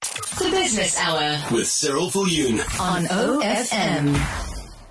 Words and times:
The 0.00 0.48
Business 0.50 0.96
Hour 0.98 1.38
with 1.54 1.68
Cyril 1.68 2.10
Viljoen. 2.10 2.60
on 2.80 3.04
OFM. 3.04 4.49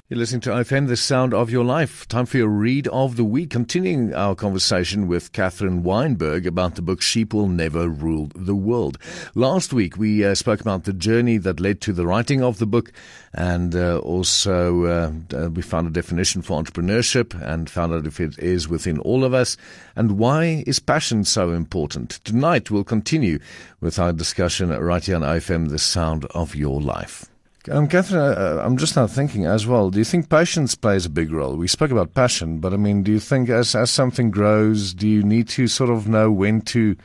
You're 0.09 0.17
listening 0.17 0.41
to 0.41 0.49
OFM, 0.49 0.87
The 0.87 0.97
Sound 0.97 1.35
of 1.35 1.51
Your 1.51 1.63
Life. 1.63 2.07
Time 2.07 2.25
for 2.25 2.37
your 2.37 2.47
read 2.47 2.87
of 2.87 3.15
the 3.15 3.23
week. 3.23 3.51
Continuing 3.51 4.11
our 4.15 4.33
conversation 4.33 5.07
with 5.07 5.33
Catherine 5.33 5.83
Wijnberg 5.83 6.47
about 6.47 6.73
the 6.73 6.81
book 6.81 6.99
Sheep 6.99 7.31
Will 7.31 7.47
Never 7.47 7.87
Rule 7.87 8.31
the 8.33 8.55
World. 8.55 8.97
Last 9.35 9.71
week, 9.71 9.97
we 9.97 10.25
uh, 10.25 10.33
spoke 10.33 10.61
about 10.61 10.85
the 10.85 10.93
journey 10.93 11.37
that 11.37 11.59
led 11.59 11.79
to 11.81 11.93
the 11.93 12.07
writing 12.07 12.41
of 12.41 12.57
the 12.57 12.65
book 12.65 12.91
and 13.35 13.75
uh, 13.75 13.99
also 13.99 14.85
uh, 14.85 15.49
we 15.49 15.61
found 15.61 15.85
a 15.85 15.91
definition 15.91 16.41
for 16.41 16.59
entrepreneurship 16.59 17.39
and 17.47 17.69
found 17.69 17.93
out 17.93 18.07
if 18.07 18.19
it 18.19 18.39
is 18.39 18.67
within 18.67 18.97
all 19.01 19.23
of 19.23 19.35
us 19.35 19.57
and 19.95 20.17
why 20.17 20.63
is 20.65 20.79
passion 20.79 21.23
so 21.23 21.51
important. 21.51 22.19
Tonight, 22.23 22.71
we'll 22.71 22.83
continue 22.83 23.37
with 23.79 23.99
our 23.99 24.11
discussion 24.11 24.69
right 24.69 25.05
here 25.05 25.17
on 25.17 25.21
OFM, 25.21 25.69
The 25.69 25.77
Sound 25.77 26.25
of 26.33 26.55
Your 26.55 26.81
Life. 26.81 27.29
Um, 27.69 27.87
Catherine, 27.87 28.21
uh, 28.21 28.61
I'm 28.63 28.77
just 28.77 28.95
now 28.95 29.05
thinking 29.05 29.45
as 29.45 29.67
well. 29.67 29.89
Do 29.89 29.99
you 29.99 30.05
think 30.05 30.29
patience 30.29 30.75
plays 30.75 31.05
a 31.05 31.09
big 31.09 31.31
role? 31.31 31.57
We 31.57 31.67
spoke 31.67 31.91
about 31.91 32.13
passion, 32.13 32.59
but 32.59 32.73
I 32.73 32.77
mean, 32.77 33.03
do 33.03 33.11
you 33.11 33.19
think 33.19 33.49
as 33.49 33.75
as 33.75 33.91
something 33.91 34.31
grows, 34.31 34.93
do 34.93 35.07
you 35.07 35.23
need 35.23 35.49
to 35.49 35.67
sort 35.67 35.89
of 35.89 36.07
know 36.07 36.31
when 36.31 36.61
to 36.61 36.95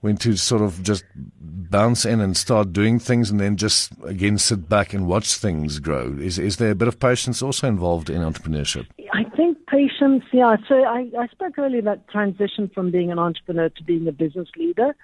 when 0.00 0.16
to 0.18 0.36
sort 0.36 0.62
of 0.62 0.82
just 0.82 1.04
bounce 1.40 2.04
in 2.04 2.20
and 2.20 2.36
start 2.36 2.72
doing 2.72 2.98
things, 2.98 3.30
and 3.30 3.40
then 3.40 3.56
just 3.56 3.92
again 4.04 4.36
sit 4.36 4.68
back 4.68 4.92
and 4.92 5.06
watch 5.06 5.34
things 5.34 5.78
grow? 5.78 6.16
Is 6.20 6.38
is 6.38 6.58
there 6.58 6.72
a 6.72 6.74
bit 6.74 6.88
of 6.88 7.00
patience 7.00 7.40
also 7.40 7.66
involved 7.66 8.10
in 8.10 8.20
entrepreneurship? 8.20 8.86
I 9.12 9.24
think 9.36 9.56
patience, 9.66 10.22
yeah. 10.32 10.56
So 10.68 10.84
I, 10.84 11.10
I 11.18 11.26
spoke 11.28 11.58
earlier 11.58 11.80
about 11.80 12.06
transition 12.08 12.70
from 12.74 12.90
being 12.90 13.10
an 13.10 13.18
entrepreneur 13.18 13.70
to 13.70 13.82
being 13.84 14.06
a 14.06 14.12
business 14.12 14.48
leader. 14.56 14.94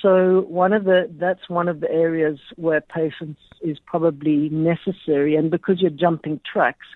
So 0.00 0.46
one 0.48 0.72
of 0.72 0.84
the 0.84 1.10
that's 1.18 1.48
one 1.48 1.68
of 1.68 1.80
the 1.80 1.90
areas 1.90 2.38
where 2.56 2.80
patience 2.80 3.38
is 3.60 3.78
probably 3.84 4.48
necessary, 4.48 5.36
and 5.36 5.50
because 5.50 5.80
you're 5.80 5.90
jumping 5.90 6.40
tracks, 6.50 6.86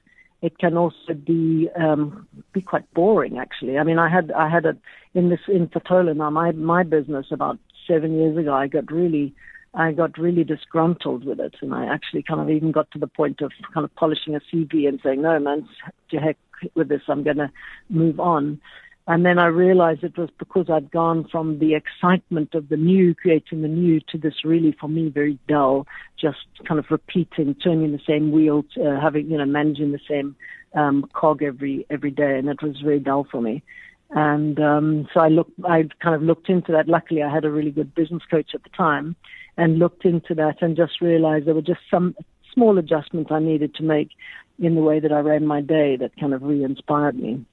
it 0.42 0.58
can 0.58 0.76
also 0.76 1.14
be 1.14 1.68
um, 1.78 2.26
be 2.52 2.60
quite 2.60 2.92
boring. 2.94 3.38
Actually, 3.38 3.78
I 3.78 3.84
mean, 3.84 3.98
I 3.98 4.08
had 4.08 4.32
I 4.32 4.48
had 4.48 4.66
a 4.66 4.76
in 5.14 5.28
this 5.28 5.40
in 5.48 5.68
Fetola 5.68 6.16
now 6.16 6.30
my 6.30 6.52
my 6.52 6.82
business 6.82 7.26
about 7.30 7.58
seven 7.86 8.18
years 8.18 8.36
ago. 8.36 8.54
I 8.54 8.66
got 8.66 8.90
really 8.90 9.34
I 9.74 9.92
got 9.92 10.18
really 10.18 10.42
disgruntled 10.42 11.24
with 11.24 11.38
it, 11.38 11.54
and 11.60 11.74
I 11.74 11.84
actually 11.86 12.22
kind 12.22 12.40
of 12.40 12.50
even 12.50 12.72
got 12.72 12.90
to 12.92 12.98
the 12.98 13.06
point 13.06 13.40
of 13.42 13.52
kind 13.74 13.84
of 13.84 13.94
polishing 13.94 14.34
a 14.34 14.40
CV 14.40 14.88
and 14.88 14.98
saying, 15.02 15.22
"No, 15.22 15.38
man, 15.38 15.68
to 16.10 16.16
heck 16.18 16.38
with 16.74 16.88
this. 16.88 17.02
I'm 17.08 17.22
going 17.22 17.36
to 17.36 17.50
move 17.88 18.18
on." 18.18 18.60
And 19.08 19.24
then 19.24 19.38
I 19.38 19.46
realized 19.46 20.02
it 20.02 20.18
was 20.18 20.30
because 20.36 20.68
I'd 20.68 20.90
gone 20.90 21.28
from 21.30 21.60
the 21.60 21.74
excitement 21.76 22.54
of 22.54 22.68
the 22.68 22.76
new, 22.76 23.14
creating 23.14 23.62
the 23.62 23.68
new, 23.68 24.00
to 24.08 24.18
this 24.18 24.44
really, 24.44 24.76
for 24.80 24.88
me, 24.88 25.10
very 25.10 25.38
dull, 25.46 25.86
just 26.20 26.38
kind 26.66 26.80
of 26.80 26.86
repeating, 26.90 27.54
turning 27.54 27.92
the 27.92 28.00
same 28.06 28.32
wheel, 28.32 28.64
uh, 28.84 29.00
having, 29.00 29.30
you 29.30 29.38
know, 29.38 29.44
managing 29.44 29.92
the 29.92 30.00
same 30.08 30.34
um, 30.74 31.08
cog 31.12 31.42
every 31.42 31.86
every 31.88 32.10
day, 32.10 32.36
and 32.36 32.48
it 32.48 32.60
was 32.62 32.80
very 32.82 32.98
dull 32.98 33.26
for 33.30 33.40
me. 33.40 33.62
And 34.10 34.58
um, 34.60 35.08
so 35.14 35.20
I 35.20 35.28
looked, 35.28 35.52
I 35.64 35.84
kind 36.02 36.14
of 36.14 36.22
looked 36.22 36.48
into 36.48 36.72
that. 36.72 36.88
Luckily, 36.88 37.22
I 37.22 37.32
had 37.32 37.44
a 37.44 37.50
really 37.50 37.70
good 37.70 37.94
business 37.94 38.22
coach 38.28 38.50
at 38.54 38.62
the 38.64 38.70
time, 38.70 39.14
and 39.56 39.78
looked 39.78 40.04
into 40.04 40.34
that, 40.34 40.62
and 40.62 40.76
just 40.76 41.00
realized 41.00 41.46
there 41.46 41.54
were 41.54 41.62
just 41.62 41.80
some 41.90 42.16
small 42.52 42.76
adjustments 42.76 43.30
I 43.32 43.38
needed 43.38 43.74
to 43.76 43.84
make 43.84 44.10
in 44.58 44.74
the 44.74 44.80
way 44.80 44.98
that 44.98 45.12
I 45.12 45.20
ran 45.20 45.46
my 45.46 45.60
day 45.60 45.96
that 45.96 46.18
kind 46.18 46.34
of 46.34 46.42
re-inspired 46.42 47.16
me. 47.16 47.44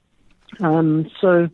Um, 0.60 1.10
so, 1.20 1.50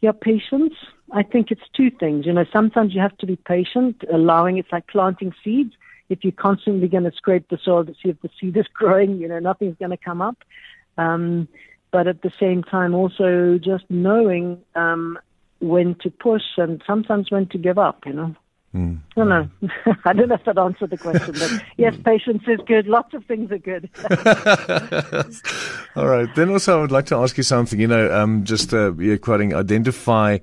yeah, 0.00 0.12
patience. 0.12 0.74
I 1.12 1.22
think 1.22 1.50
it's 1.50 1.62
two 1.74 1.90
things. 1.90 2.26
You 2.26 2.32
know, 2.32 2.44
sometimes 2.52 2.94
you 2.94 3.00
have 3.00 3.16
to 3.18 3.26
be 3.26 3.36
patient, 3.36 4.04
allowing 4.12 4.58
it's 4.58 4.70
like 4.70 4.86
planting 4.86 5.32
seeds. 5.42 5.72
If 6.08 6.24
you're 6.24 6.32
constantly 6.32 6.88
going 6.88 7.04
to 7.04 7.12
scrape 7.12 7.48
the 7.48 7.58
soil 7.62 7.84
to 7.84 7.92
see 7.94 8.10
if 8.10 8.20
the 8.20 8.30
seed 8.40 8.56
is 8.56 8.66
growing, 8.74 9.18
you 9.18 9.28
know, 9.28 9.38
nothing's 9.38 9.76
going 9.78 9.90
to 9.90 9.96
come 9.96 10.22
up. 10.22 10.38
Um, 10.98 11.48
but 11.90 12.06
at 12.06 12.22
the 12.22 12.32
same 12.38 12.62
time, 12.62 12.94
also 12.94 13.58
just 13.58 13.84
knowing 13.88 14.62
um, 14.74 15.18
when 15.60 15.96
to 16.02 16.10
push 16.10 16.42
and 16.56 16.82
sometimes 16.86 17.30
when 17.30 17.46
to 17.48 17.58
give 17.58 17.78
up. 17.78 18.06
You 18.06 18.12
know. 18.12 18.36
Mm. 18.74 19.00
I 19.16 19.20
don't 19.20 19.28
know. 19.28 19.48
I 20.04 20.12
don't 20.12 20.28
know 20.28 20.36
if 20.36 20.44
that 20.44 20.58
answered 20.58 20.90
the 20.90 20.96
question, 20.96 21.32
but 21.32 21.64
yes, 21.76 21.94
patience 22.04 22.42
is 22.46 22.60
good. 22.66 22.86
Lots 22.86 23.14
of 23.14 23.24
things 23.24 23.50
are 23.50 23.58
good. 23.58 23.90
All 25.96 26.06
right. 26.06 26.32
Then 26.36 26.50
also, 26.50 26.78
I 26.78 26.80
would 26.80 26.92
like 26.92 27.06
to 27.06 27.16
ask 27.16 27.36
you 27.36 27.42
something. 27.42 27.80
You 27.80 27.88
know, 27.88 28.14
um, 28.14 28.44
just 28.44 28.72
uh, 28.72 28.94
you're 28.94 29.18
quoting, 29.18 29.54
identify 29.54 30.38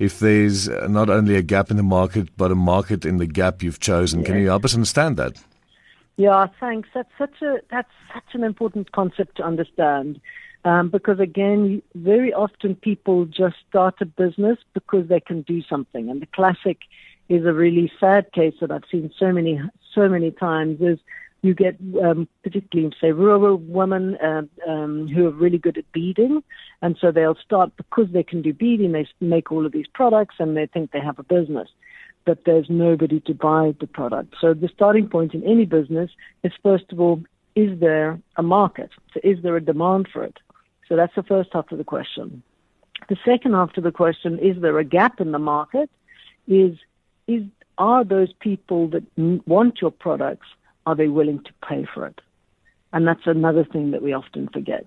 if 0.00 0.18
there's 0.18 0.68
not 0.68 1.08
only 1.08 1.36
a 1.36 1.42
gap 1.42 1.70
in 1.70 1.76
the 1.76 1.84
market, 1.84 2.36
but 2.36 2.50
a 2.50 2.56
market 2.56 3.04
in 3.04 3.18
the 3.18 3.26
gap 3.26 3.62
you've 3.62 3.80
chosen. 3.80 4.24
Can 4.24 4.38
you 4.38 4.48
help 4.48 4.64
us 4.64 4.74
understand 4.74 5.16
that? 5.16 5.40
Yeah, 6.16 6.48
thanks. 6.58 6.88
That's 6.92 7.10
such 7.16 7.42
a 7.42 7.58
that's 7.70 7.90
such 8.12 8.34
an 8.34 8.42
important 8.42 8.90
concept 8.90 9.36
to 9.36 9.44
understand. 9.44 10.20
Um, 10.64 10.90
because 10.90 11.20
again, 11.20 11.80
very 11.94 12.32
often 12.32 12.74
people 12.74 13.24
just 13.24 13.54
start 13.68 13.94
a 14.00 14.04
business 14.04 14.58
because 14.74 15.08
they 15.08 15.20
can 15.20 15.42
do 15.42 15.62
something, 15.62 16.10
and 16.10 16.20
the 16.20 16.26
classic 16.26 16.78
is 17.28 17.44
a 17.44 17.52
really 17.52 17.90
sad 18.00 18.32
case 18.32 18.54
that 18.60 18.70
I've 18.70 18.84
seen 18.90 19.10
so 19.18 19.32
many 19.32 19.60
so 19.94 20.08
many 20.08 20.30
times. 20.30 20.80
Is 20.80 20.98
you 21.42 21.54
get 21.54 21.76
um, 22.02 22.28
particularly 22.42 22.94
say 23.00 23.12
rural 23.12 23.56
women 23.56 24.16
uh, 24.16 24.42
um, 24.68 25.08
who 25.08 25.26
are 25.28 25.30
really 25.30 25.58
good 25.58 25.78
at 25.78 25.90
beading, 25.92 26.42
and 26.82 26.96
so 27.00 27.12
they'll 27.12 27.36
start 27.36 27.76
because 27.76 28.08
they 28.12 28.22
can 28.22 28.42
do 28.42 28.52
beading. 28.52 28.92
They 28.92 29.06
make 29.20 29.52
all 29.52 29.66
of 29.66 29.72
these 29.72 29.86
products, 29.92 30.36
and 30.38 30.56
they 30.56 30.66
think 30.66 30.90
they 30.90 31.00
have 31.00 31.18
a 31.18 31.24
business 31.24 31.68
but 32.28 32.44
there's 32.44 32.68
nobody 32.68 33.20
to 33.20 33.32
buy 33.32 33.74
the 33.80 33.86
product. 33.86 34.34
So 34.38 34.52
the 34.52 34.68
starting 34.68 35.08
point 35.08 35.32
in 35.32 35.42
any 35.44 35.64
business 35.64 36.10
is 36.44 36.52
first 36.62 36.84
of 36.92 37.00
all, 37.00 37.22
is 37.56 37.80
there 37.80 38.20
a 38.36 38.42
market? 38.42 38.90
So 39.14 39.20
is 39.24 39.42
there 39.42 39.56
a 39.56 39.64
demand 39.64 40.08
for 40.12 40.24
it? 40.24 40.36
So 40.88 40.94
that's 40.94 41.14
the 41.14 41.22
first 41.22 41.48
half 41.54 41.72
of 41.72 41.78
the 41.78 41.84
question. 41.84 42.42
The 43.08 43.16
second 43.24 43.54
half 43.54 43.74
of 43.78 43.82
the 43.82 43.92
question, 43.92 44.38
is 44.38 44.60
there 44.60 44.78
a 44.78 44.84
gap 44.84 45.22
in 45.22 45.32
the 45.32 45.38
market? 45.38 45.88
Is, 46.46 46.76
is, 47.28 47.44
are 47.76 48.02
those 48.02 48.32
people 48.40 48.88
that 48.88 49.04
want 49.46 49.80
your 49.80 49.92
products, 49.92 50.48
are 50.86 50.96
they 50.96 51.08
willing 51.08 51.44
to 51.44 51.52
pay 51.66 51.86
for 51.94 52.06
it? 52.06 52.20
And 52.92 53.06
that's 53.06 53.26
another 53.26 53.64
thing 53.64 53.90
that 53.92 54.02
we 54.02 54.12
often 54.12 54.48
forget. 54.48 54.86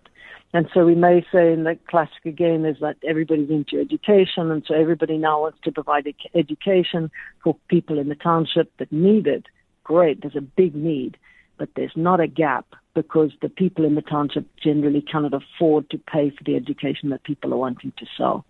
And 0.53 0.67
so 0.73 0.85
we 0.85 0.95
may 0.95 1.25
say 1.31 1.53
in 1.53 1.63
the 1.63 1.77
classic 1.87 2.25
again 2.25 2.65
is 2.65 2.77
that 2.81 2.97
everybody's 3.07 3.49
into 3.49 3.79
education, 3.79 4.51
and 4.51 4.63
so 4.67 4.73
everybody 4.73 5.17
now 5.17 5.41
wants 5.41 5.59
to 5.63 5.71
provide 5.71 6.13
education 6.35 7.09
for 7.43 7.55
people 7.69 7.97
in 7.97 8.09
the 8.09 8.15
township 8.15 8.75
that 8.77 8.91
need 8.91 9.27
it. 9.27 9.45
Great, 9.83 10.21
there's 10.21 10.35
a 10.35 10.41
big 10.41 10.75
need, 10.75 11.15
but 11.57 11.69
there's 11.75 11.95
not 11.95 12.19
a 12.19 12.27
gap 12.27 12.65
because 12.93 13.31
the 13.41 13.49
people 13.49 13.85
in 13.85 13.95
the 13.95 14.01
township 14.01 14.45
generally 14.57 15.01
cannot 15.01 15.33
afford 15.33 15.89
to 15.89 15.97
pay 15.97 16.31
for 16.31 16.43
the 16.43 16.55
education 16.55 17.09
that 17.09 17.23
people 17.23 17.53
are 17.53 17.57
wanting 17.57 17.93
to 17.97 18.05
sell. 18.17 18.45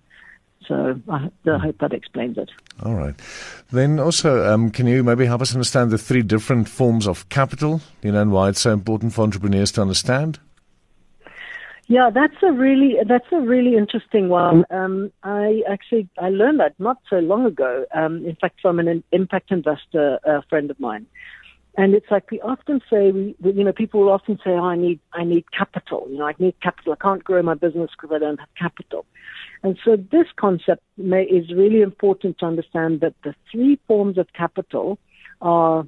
So 0.67 0.99
I, 1.09 1.29
I 1.45 1.57
hope 1.57 1.77
that 1.79 1.93
explains 1.93 2.37
it. 2.37 2.49
All 2.83 2.95
right. 2.95 3.15
Then 3.71 3.99
also, 3.99 4.51
um, 4.51 4.71
can 4.71 4.87
you 4.87 5.03
maybe 5.03 5.25
help 5.25 5.41
us 5.41 5.53
understand 5.53 5.91
the 5.91 5.97
three 5.97 6.21
different 6.21 6.69
forms 6.69 7.07
of 7.07 7.27
capital, 7.29 7.81
you 8.01 8.11
know, 8.11 8.21
and 8.21 8.31
why 8.31 8.49
it's 8.49 8.61
so 8.61 8.71
important 8.71 9.13
for 9.13 9.23
entrepreneurs 9.23 9.71
to 9.73 9.81
understand? 9.81 10.39
Yeah, 11.87 12.09
that's 12.09 12.41
a 12.41 12.53
really 12.53 12.95
that's 13.05 13.29
a 13.33 13.41
really 13.41 13.75
interesting 13.75 14.29
one. 14.29 14.63
Um, 14.69 15.11
I 15.23 15.61
actually 15.69 16.07
I 16.17 16.29
learned 16.29 16.61
that 16.61 16.73
not 16.79 16.97
so 17.09 17.17
long 17.17 17.45
ago. 17.45 17.85
Um, 17.93 18.25
in 18.25 18.35
fact, 18.35 18.61
from 18.61 18.79
an 18.79 19.03
impact 19.11 19.51
investor 19.51 20.17
uh, 20.25 20.39
friend 20.47 20.71
of 20.71 20.79
mine, 20.79 21.05
and 21.77 21.93
it's 21.93 22.07
like 22.11 22.29
we 22.29 22.41
often 22.41 22.81
say 22.89 23.11
we, 23.11 23.35
you 23.43 23.63
know 23.63 23.71
people 23.71 24.01
will 24.01 24.11
often 24.11 24.37
say 24.43 24.51
oh, 24.51 24.65
I 24.65 24.75
need 24.75 24.99
I 25.13 25.23
need 25.23 25.45
capital. 25.51 26.07
You 26.09 26.17
know 26.17 26.27
I 26.27 26.33
need 26.37 26.55
capital. 26.61 26.93
I 26.93 27.01
can't 27.01 27.23
grow 27.23 27.41
my 27.41 27.53
business 27.53 27.89
because 27.91 28.13
I 28.13 28.19
don't 28.19 28.39
have 28.39 28.49
capital. 28.57 29.05
And 29.63 29.77
so 29.85 29.95
this 29.95 30.27
concept 30.37 30.81
may, 30.97 31.23
is 31.23 31.53
really 31.53 31.81
important 31.81 32.39
to 32.39 32.45
understand 32.45 33.01
that 33.01 33.13
the 33.23 33.35
three 33.51 33.79
forms 33.87 34.17
of 34.17 34.27
capital 34.33 34.97
are 35.41 35.85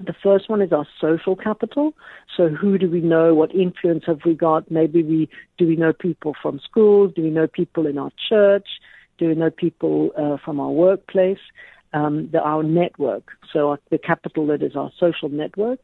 the 0.00 0.14
first 0.22 0.50
one 0.50 0.60
is 0.60 0.72
our 0.72 0.86
social 1.00 1.36
capital. 1.36 1.94
So 2.36 2.48
who 2.48 2.78
do 2.78 2.90
we 2.90 3.00
know? 3.00 3.34
What 3.34 3.54
influence 3.54 4.04
have 4.06 4.20
we 4.24 4.34
got? 4.34 4.68
Maybe 4.70 5.04
we 5.04 5.28
do 5.58 5.66
we 5.66 5.76
know 5.76 5.92
people 5.92 6.34
from 6.42 6.58
schools? 6.58 7.12
Do 7.14 7.22
we 7.22 7.30
know 7.30 7.46
people 7.46 7.86
in 7.86 7.98
our 7.98 8.10
church? 8.28 8.66
Do 9.18 9.28
we 9.28 9.34
know 9.36 9.50
people 9.50 10.10
uh, 10.18 10.38
from 10.44 10.58
our 10.58 10.70
workplace? 10.70 11.38
Um, 11.94 12.28
the, 12.32 12.40
our 12.40 12.64
network. 12.64 13.30
So 13.52 13.70
our, 13.70 13.78
the 13.90 13.98
capital 13.98 14.48
that 14.48 14.62
is 14.62 14.74
our 14.74 14.90
social 14.98 15.28
network. 15.28 15.78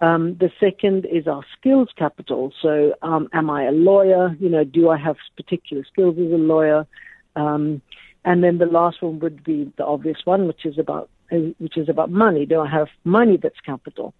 Um, 0.00 0.36
the 0.40 0.50
second 0.58 1.06
is 1.06 1.28
our 1.28 1.44
skills 1.56 1.88
capital. 1.96 2.52
So, 2.60 2.94
um, 3.02 3.28
am 3.32 3.50
I 3.50 3.64
a 3.64 3.70
lawyer? 3.70 4.36
You 4.40 4.48
know, 4.48 4.64
do 4.64 4.88
I 4.88 4.96
have 4.96 5.16
particular 5.36 5.84
skills 5.84 6.16
as 6.18 6.32
a 6.32 6.42
lawyer? 6.54 6.86
Um, 7.36 7.82
and 8.24 8.42
then 8.42 8.58
the 8.58 8.66
last 8.66 9.02
one 9.02 9.20
would 9.20 9.44
be 9.44 9.72
the 9.76 9.84
obvious 9.84 10.18
one, 10.24 10.46
which 10.46 10.64
is 10.64 10.78
about 10.78 11.08
uh, 11.32 11.36
which 11.58 11.76
is 11.76 11.88
about 11.88 12.10
money. 12.10 12.44
Do 12.46 12.60
I 12.60 12.68
have 12.68 12.88
money 13.04 13.36
that's 13.36 13.60
capital? 13.60 14.14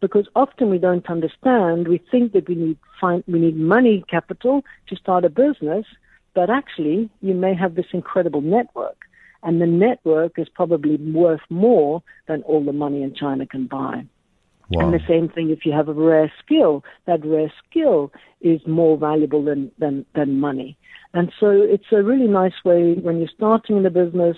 Because 0.00 0.26
often 0.36 0.70
we 0.70 0.78
don't 0.78 1.08
understand. 1.08 1.88
We 1.88 1.98
think 2.10 2.32
that 2.32 2.48
we 2.48 2.54
need 2.54 2.78
find, 3.00 3.24
we 3.26 3.38
need 3.38 3.56
money 3.56 4.04
capital 4.08 4.62
to 4.88 4.96
start 4.96 5.24
a 5.24 5.30
business, 5.30 5.86
but 6.34 6.50
actually 6.50 7.10
you 7.20 7.34
may 7.34 7.54
have 7.54 7.74
this 7.74 7.86
incredible 7.92 8.42
network. 8.42 8.98
And 9.42 9.60
the 9.60 9.66
network 9.66 10.38
is 10.38 10.48
probably 10.48 10.96
worth 10.96 11.40
more 11.50 12.02
than 12.28 12.42
all 12.42 12.64
the 12.64 12.72
money 12.72 13.02
in 13.02 13.14
China 13.14 13.46
can 13.46 13.66
buy. 13.66 14.04
Wow. 14.70 14.86
And 14.86 14.94
the 14.94 15.04
same 15.06 15.28
thing 15.28 15.50
if 15.50 15.66
you 15.66 15.72
have 15.72 15.88
a 15.88 15.92
rare 15.92 16.32
skill, 16.44 16.84
that 17.06 17.24
rare 17.26 17.52
skill 17.68 18.12
is 18.40 18.60
more 18.66 18.96
valuable 18.96 19.44
than, 19.44 19.70
than, 19.78 20.06
than 20.14 20.40
money. 20.40 20.78
And 21.12 21.30
so 21.38 21.50
it's 21.50 21.92
a 21.92 22.02
really 22.02 22.28
nice 22.28 22.54
way 22.64 22.94
when 22.94 23.18
you're 23.18 23.28
starting 23.34 23.76
in 23.76 23.82
the 23.82 23.90
business, 23.90 24.36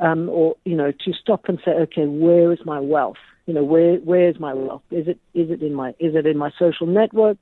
um, 0.00 0.28
or, 0.28 0.56
you 0.64 0.76
know, 0.76 0.92
to 0.92 1.12
stop 1.12 1.44
and 1.48 1.58
say, 1.64 1.70
okay, 1.70 2.06
where 2.06 2.52
is 2.52 2.58
my 2.64 2.80
wealth? 2.80 3.16
You 3.46 3.54
know, 3.54 3.64
where, 3.64 3.96
where 3.96 4.28
is 4.28 4.38
my 4.38 4.52
wealth? 4.52 4.82
Is 4.90 5.08
it, 5.08 5.18
is 5.32 5.50
it 5.50 5.62
in 5.62 5.74
my, 5.74 5.90
is 5.98 6.14
it 6.14 6.26
in 6.26 6.36
my 6.36 6.50
social 6.58 6.86
network? 6.86 7.38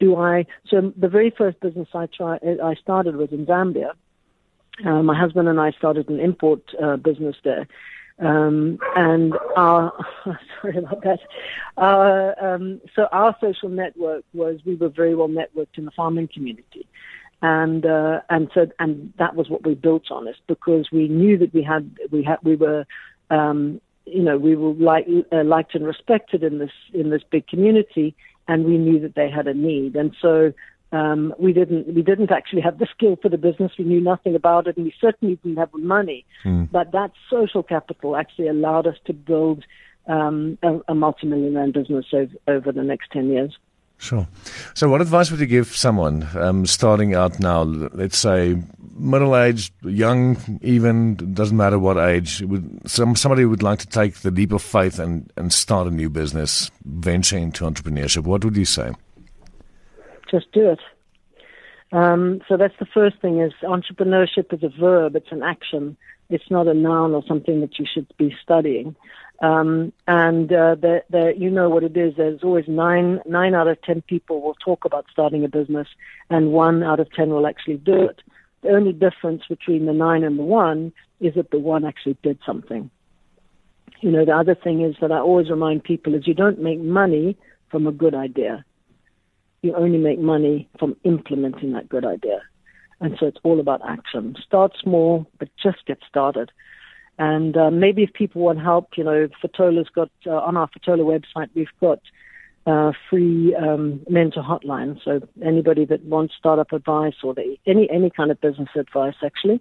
Do 0.00 0.16
I, 0.16 0.46
so 0.68 0.92
the 0.96 1.08
very 1.08 1.30
first 1.36 1.60
business 1.60 1.88
I 1.94 2.06
tried, 2.06 2.40
I 2.62 2.74
started 2.74 3.16
was 3.16 3.30
in 3.32 3.46
Zambia. 3.46 3.92
Uh, 4.84 5.02
my 5.02 5.18
husband 5.18 5.48
and 5.48 5.60
I 5.60 5.70
started 5.72 6.08
an 6.08 6.18
import 6.18 6.62
uh, 6.82 6.96
business 6.96 7.36
there. 7.44 7.66
Um, 8.18 8.78
and 8.96 9.34
our, 9.56 9.92
sorry 10.62 10.78
about 10.78 11.02
that. 11.02 11.20
Um, 11.76 12.80
so 12.94 13.08
our 13.10 13.36
social 13.40 13.68
network 13.68 14.24
was 14.32 14.60
we 14.64 14.76
were 14.76 14.88
very 14.88 15.14
well 15.14 15.28
networked 15.28 15.76
in 15.76 15.84
the 15.84 15.90
farming 15.90 16.28
community, 16.32 16.86
and 17.40 17.84
uh, 17.84 18.20
and 18.30 18.50
so 18.54 18.66
and 18.78 19.12
that 19.18 19.34
was 19.34 19.48
what 19.48 19.66
we 19.66 19.74
built 19.74 20.10
on 20.10 20.28
is 20.28 20.36
because 20.46 20.88
we 20.92 21.08
knew 21.08 21.36
that 21.38 21.52
we 21.52 21.62
had 21.62 21.90
we 22.10 22.22
had 22.22 22.38
we 22.42 22.56
were. 22.56 22.86
Um, 23.30 23.80
you 24.04 24.22
know, 24.22 24.36
we 24.36 24.56
were 24.56 24.72
like, 24.72 25.06
uh, 25.30 25.44
liked 25.44 25.76
and 25.76 25.86
respected 25.86 26.42
in 26.42 26.58
this 26.58 26.72
in 26.92 27.10
this 27.10 27.22
big 27.30 27.46
community, 27.46 28.16
and 28.48 28.64
we 28.64 28.76
knew 28.76 28.98
that 28.98 29.14
they 29.14 29.30
had 29.30 29.46
a 29.46 29.54
need. 29.54 29.94
And 29.94 30.12
so 30.20 30.52
um, 30.92 31.34
we 31.38 31.52
didn't 31.52 31.92
we 31.94 32.02
didn't 32.02 32.30
actually 32.30 32.60
have 32.60 32.78
the 32.78 32.86
skill 32.94 33.16
for 33.20 33.30
the 33.30 33.38
business. 33.38 33.72
We 33.78 33.84
knew 33.84 34.00
nothing 34.00 34.34
about 34.34 34.66
it, 34.66 34.76
and 34.76 34.84
we 34.84 34.94
certainly 35.00 35.36
didn't 35.36 35.58
have 35.58 35.72
the 35.72 35.78
money. 35.78 36.24
Mm. 36.44 36.70
But 36.70 36.92
that 36.92 37.12
social 37.30 37.62
capital 37.62 38.14
actually 38.16 38.48
allowed 38.48 38.86
us 38.86 38.96
to 39.06 39.14
build 39.14 39.64
um, 40.06 40.58
a, 40.62 40.78
a 40.88 40.94
multi-million 40.94 41.54
rand 41.54 41.72
business 41.72 42.06
over, 42.12 42.34
over 42.46 42.72
the 42.72 42.82
next 42.82 43.10
ten 43.10 43.28
years. 43.28 43.56
Sure. 43.96 44.26
So, 44.74 44.88
what 44.88 45.00
advice 45.00 45.30
would 45.30 45.40
you 45.40 45.46
give 45.46 45.68
someone 45.68 46.28
um, 46.36 46.66
starting 46.66 47.14
out 47.14 47.38
now? 47.38 47.62
Let's 47.62 48.18
say 48.18 48.60
middle-aged, 48.96 49.72
young, 49.84 50.58
even 50.60 51.34
doesn't 51.34 51.56
matter 51.56 51.78
what 51.78 51.96
age. 51.96 52.42
Would 52.42 52.90
some 52.90 53.16
somebody 53.16 53.44
would 53.44 53.62
like 53.62 53.78
to 53.78 53.86
take 53.86 54.16
the 54.16 54.30
leap 54.30 54.52
of 54.52 54.60
faith 54.60 54.98
and, 54.98 55.32
and 55.36 55.52
start 55.52 55.86
a 55.86 55.90
new 55.90 56.10
business, 56.10 56.70
venture 56.84 57.38
into 57.38 57.64
entrepreneurship. 57.64 58.24
What 58.24 58.44
would 58.44 58.56
you 58.56 58.64
say? 58.64 58.92
Just 60.32 60.50
do 60.50 60.70
it. 60.70 60.80
Um, 61.92 62.40
so 62.48 62.56
that's 62.56 62.78
the 62.80 62.86
first 62.86 63.20
thing 63.20 63.40
is 63.40 63.52
entrepreneurship 63.62 64.52
is 64.52 64.62
a 64.64 64.70
verb, 64.70 65.14
it's 65.14 65.30
an 65.30 65.42
action. 65.42 65.96
It's 66.30 66.50
not 66.50 66.66
a 66.66 66.72
noun 66.72 67.12
or 67.12 67.22
something 67.28 67.60
that 67.60 67.78
you 67.78 67.84
should 67.84 68.10
be 68.16 68.34
studying. 68.42 68.96
Um, 69.40 69.92
and 70.08 70.50
uh, 70.50 70.76
you 71.36 71.50
know 71.50 71.68
what 71.68 71.84
it 71.84 71.94
is. 71.96 72.14
There's 72.16 72.42
always 72.42 72.66
nine 72.68 73.20
nine 73.26 73.54
out 73.54 73.68
of 73.68 73.82
ten 73.82 74.00
people 74.00 74.40
will 74.40 74.54
talk 74.54 74.86
about 74.86 75.04
starting 75.12 75.44
a 75.44 75.48
business, 75.48 75.88
and 76.30 76.52
one 76.52 76.82
out 76.82 77.00
of 77.00 77.12
ten 77.12 77.30
will 77.30 77.46
actually 77.46 77.76
do 77.76 78.04
it. 78.04 78.22
The 78.62 78.70
only 78.70 78.92
difference 78.92 79.42
between 79.46 79.84
the 79.84 79.92
nine 79.92 80.24
and 80.24 80.38
the 80.38 80.44
one 80.44 80.92
is 81.20 81.34
that 81.34 81.50
the 81.50 81.58
one 81.58 81.84
actually 81.84 82.16
did 82.22 82.38
something. 82.46 82.88
You 84.00 84.10
know, 84.10 84.24
the 84.24 84.36
other 84.36 84.54
thing 84.54 84.80
is 84.80 84.96
that 85.00 85.12
I 85.12 85.18
always 85.18 85.50
remind 85.50 85.84
people 85.84 86.14
is 86.14 86.26
you 86.26 86.34
don't 86.34 86.62
make 86.62 86.80
money 86.80 87.36
from 87.68 87.86
a 87.86 87.92
good 87.92 88.14
idea 88.14 88.64
you 89.62 89.74
only 89.74 89.98
make 89.98 90.18
money 90.18 90.68
from 90.78 90.96
implementing 91.04 91.72
that 91.72 91.88
good 91.88 92.04
idea. 92.04 92.42
And 93.00 93.16
so 93.18 93.26
it's 93.26 93.38
all 93.42 93.58
about 93.58 93.80
action. 93.88 94.36
Start 94.44 94.72
small, 94.80 95.26
but 95.38 95.48
just 95.60 95.86
get 95.86 95.98
started. 96.08 96.52
And 97.18 97.56
uh, 97.56 97.70
maybe 97.70 98.02
if 98.02 98.12
people 98.12 98.42
want 98.42 98.60
help, 98.60 98.90
you 98.96 99.04
know, 99.04 99.28
Fetola's 99.42 99.88
got, 99.94 100.10
uh, 100.26 100.30
on 100.30 100.56
our 100.56 100.68
Fetola 100.68 101.04
website, 101.04 101.48
we've 101.54 101.66
got 101.80 102.00
uh, 102.66 102.92
free 103.10 103.54
um, 103.54 104.00
mentor 104.08 104.42
hotline. 104.42 104.98
So 105.04 105.20
anybody 105.44 105.84
that 105.86 106.04
wants 106.04 106.34
startup 106.38 106.72
advice 106.72 107.14
or 107.22 107.34
the, 107.34 107.56
any, 107.66 107.88
any 107.90 108.10
kind 108.10 108.30
of 108.30 108.40
business 108.40 108.70
advice, 108.76 109.14
actually, 109.24 109.60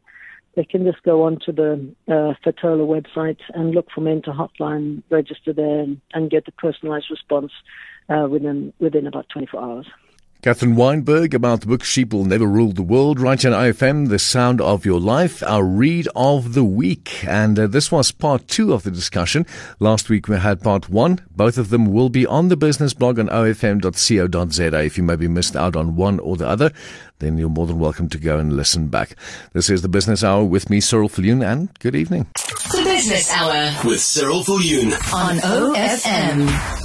they 0.55 0.63
can 0.63 0.85
just 0.85 1.01
go 1.03 1.23
onto 1.23 1.51
the 1.51 1.93
uh, 2.07 2.33
Fetola 2.45 2.85
website 2.85 3.39
and 3.53 3.71
look 3.71 3.87
for 3.93 4.01
mentor 4.01 4.33
hotline, 4.33 5.01
register 5.09 5.53
there, 5.53 5.79
and, 5.79 6.01
and 6.13 6.29
get 6.29 6.45
the 6.45 6.51
personalized 6.53 7.07
response 7.09 7.51
uh, 8.09 8.27
within 8.29 8.73
within 8.79 9.07
about 9.07 9.27
24 9.29 9.61
hours. 9.61 9.87
Catherine 10.41 10.75
Wijnberg 10.75 11.35
about 11.35 11.61
the 11.61 11.67
book 11.67 11.83
Sheep 11.83 12.11
Will 12.11 12.25
Never 12.25 12.47
Rule 12.47 12.71
the 12.71 12.81
World, 12.81 13.19
right 13.19 13.45
on 13.45 13.51
OFM, 13.51 14.09
The 14.09 14.17
Sound 14.17 14.59
of 14.59 14.87
Your 14.87 14.99
Life, 14.99 15.43
our 15.43 15.63
read 15.63 16.07
of 16.15 16.55
the 16.55 16.63
week. 16.63 17.23
And 17.27 17.59
uh, 17.59 17.67
this 17.67 17.91
was 17.91 18.11
part 18.11 18.47
two 18.47 18.73
of 18.73 18.81
the 18.81 18.89
discussion. 18.89 19.45
Last 19.79 20.09
week 20.09 20.27
we 20.27 20.37
had 20.37 20.63
part 20.63 20.89
one. 20.89 21.19
Both 21.29 21.59
of 21.59 21.69
them 21.69 21.93
will 21.93 22.09
be 22.09 22.25
on 22.25 22.47
the 22.47 22.57
business 22.57 22.95
blog 22.95 23.19
on 23.19 23.27
ofm.co.za. 23.27 24.83
If 24.83 24.97
you 24.97 25.03
maybe 25.03 25.27
missed 25.27 25.55
out 25.55 25.75
on 25.75 25.95
one 25.95 26.19
or 26.19 26.37
the 26.37 26.47
other, 26.47 26.71
then 27.19 27.37
you're 27.37 27.47
more 27.47 27.67
than 27.67 27.77
welcome 27.77 28.09
to 28.09 28.17
go 28.17 28.39
and 28.39 28.53
listen 28.53 28.87
back. 28.87 29.15
This 29.53 29.69
is 29.69 29.83
the 29.83 29.89
Business 29.89 30.23
Hour 30.23 30.43
with 30.43 30.71
me, 30.71 30.79
Cyril 30.79 31.07
Viljoen, 31.07 31.45
and 31.45 31.69
good 31.77 31.95
evening. 31.95 32.25
The 32.71 32.81
Business 32.83 33.31
Hour 33.31 33.87
with 33.87 34.01
Cyril 34.01 34.41
Viljoen 34.41 34.91
on 35.13 35.37
OFM. 35.37 36.80